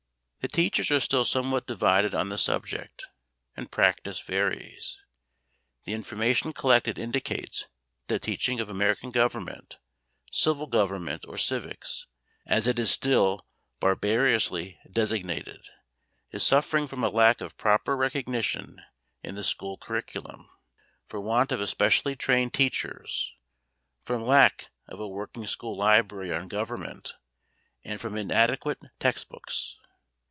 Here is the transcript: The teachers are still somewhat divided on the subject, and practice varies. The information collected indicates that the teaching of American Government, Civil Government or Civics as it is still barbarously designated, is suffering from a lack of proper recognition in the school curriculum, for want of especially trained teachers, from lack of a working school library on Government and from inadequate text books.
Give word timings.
The 0.43 0.47
teachers 0.47 0.89
are 0.89 0.99
still 0.99 1.23
somewhat 1.23 1.67
divided 1.67 2.15
on 2.15 2.29
the 2.29 2.37
subject, 2.39 3.05
and 3.55 3.69
practice 3.69 4.19
varies. 4.19 4.97
The 5.83 5.93
information 5.93 6.51
collected 6.51 6.97
indicates 6.97 7.67
that 8.07 8.23
the 8.23 8.25
teaching 8.25 8.59
of 8.59 8.67
American 8.67 9.11
Government, 9.11 9.77
Civil 10.31 10.65
Government 10.65 11.25
or 11.27 11.37
Civics 11.37 12.07
as 12.47 12.65
it 12.65 12.79
is 12.79 12.89
still 12.89 13.45
barbarously 13.79 14.79
designated, 14.91 15.69
is 16.31 16.41
suffering 16.41 16.87
from 16.87 17.03
a 17.03 17.09
lack 17.11 17.39
of 17.39 17.55
proper 17.55 17.95
recognition 17.95 18.81
in 19.21 19.35
the 19.35 19.43
school 19.43 19.77
curriculum, 19.77 20.49
for 21.05 21.21
want 21.21 21.51
of 21.51 21.61
especially 21.61 22.15
trained 22.15 22.51
teachers, 22.51 23.31
from 23.99 24.23
lack 24.23 24.71
of 24.87 24.99
a 24.99 25.07
working 25.07 25.45
school 25.45 25.77
library 25.77 26.33
on 26.33 26.47
Government 26.47 27.13
and 27.83 28.01
from 28.01 28.17
inadequate 28.17 28.79
text 28.97 29.29
books. 29.29 29.77